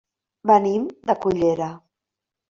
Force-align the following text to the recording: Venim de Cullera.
Venim 0.51 0.87
de 1.09 1.15
Cullera. 1.25 1.67